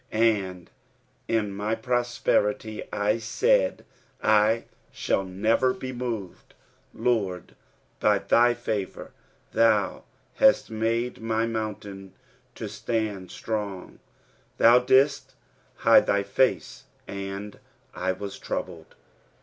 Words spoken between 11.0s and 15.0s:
my mountain to stand strong: thou